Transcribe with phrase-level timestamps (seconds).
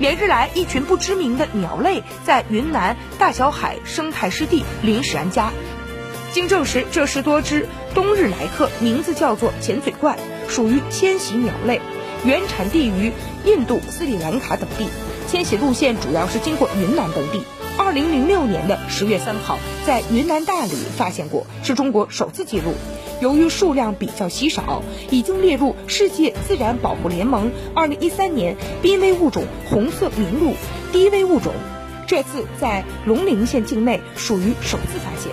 [0.00, 5.52] 连日来，一群不知名的鸟类在云南大小海生态湿地临时安家。
[6.32, 10.18] 经证实，这是多只冬日来客，名字叫做尖嘴怪，
[10.48, 11.80] 属于迁徙鸟类，
[12.24, 13.12] 原产地于
[13.44, 14.88] 印度、斯里兰卡等地，
[15.28, 17.42] 迁徙路线主要是经过云南等地。
[17.76, 22.72] 二零零六年的十月三号，在云南大理发现过，是中国首次记录。
[23.20, 30.54] 由于数量比较稀少，已经列入世界自然保护联盟二零一三年濒危物种红色名录
[30.92, 31.52] 低危物种。
[32.06, 35.32] 这次在龙陵县境内属于首次发现。